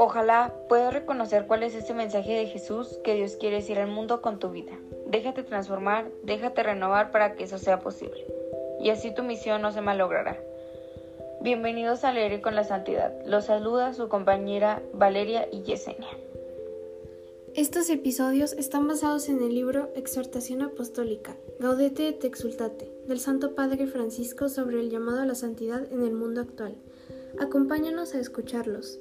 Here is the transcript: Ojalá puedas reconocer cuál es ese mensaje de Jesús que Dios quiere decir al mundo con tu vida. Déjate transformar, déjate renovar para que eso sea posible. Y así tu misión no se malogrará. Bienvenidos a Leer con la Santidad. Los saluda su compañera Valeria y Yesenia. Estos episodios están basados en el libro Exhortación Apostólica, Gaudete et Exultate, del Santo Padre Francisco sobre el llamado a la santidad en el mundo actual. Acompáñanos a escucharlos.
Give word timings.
Ojalá 0.00 0.54
puedas 0.68 0.94
reconocer 0.94 1.48
cuál 1.48 1.64
es 1.64 1.74
ese 1.74 1.92
mensaje 1.92 2.32
de 2.32 2.46
Jesús 2.46 3.00
que 3.02 3.16
Dios 3.16 3.34
quiere 3.34 3.56
decir 3.56 3.80
al 3.80 3.90
mundo 3.90 4.22
con 4.22 4.38
tu 4.38 4.48
vida. 4.48 4.70
Déjate 5.08 5.42
transformar, 5.42 6.08
déjate 6.22 6.62
renovar 6.62 7.10
para 7.10 7.34
que 7.34 7.42
eso 7.42 7.58
sea 7.58 7.80
posible. 7.80 8.24
Y 8.80 8.90
así 8.90 9.12
tu 9.12 9.24
misión 9.24 9.60
no 9.60 9.72
se 9.72 9.80
malogrará. 9.80 10.38
Bienvenidos 11.40 12.04
a 12.04 12.12
Leer 12.12 12.40
con 12.40 12.54
la 12.54 12.62
Santidad. 12.62 13.12
Los 13.26 13.46
saluda 13.46 13.92
su 13.92 14.08
compañera 14.08 14.80
Valeria 14.92 15.48
y 15.50 15.62
Yesenia. 15.62 16.16
Estos 17.56 17.90
episodios 17.90 18.52
están 18.52 18.86
basados 18.86 19.28
en 19.28 19.42
el 19.42 19.52
libro 19.52 19.90
Exhortación 19.96 20.62
Apostólica, 20.62 21.34
Gaudete 21.58 22.06
et 22.06 22.22
Exultate, 22.22 22.88
del 23.08 23.18
Santo 23.18 23.56
Padre 23.56 23.88
Francisco 23.88 24.48
sobre 24.48 24.78
el 24.78 24.90
llamado 24.90 25.22
a 25.22 25.26
la 25.26 25.34
santidad 25.34 25.90
en 25.90 26.04
el 26.04 26.12
mundo 26.12 26.40
actual. 26.40 26.76
Acompáñanos 27.40 28.14
a 28.14 28.20
escucharlos. 28.20 29.00